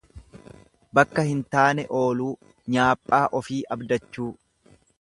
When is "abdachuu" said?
3.77-4.31